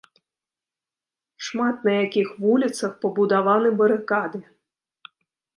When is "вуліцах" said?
2.45-2.97